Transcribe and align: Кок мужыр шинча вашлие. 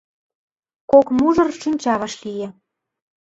Кок 0.91 1.07
мужыр 1.17 1.49
шинча 1.61 1.93
вашлие. 2.01 2.47